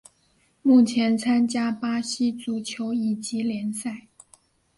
[0.63, 4.07] 目前参加巴西足球乙级联赛。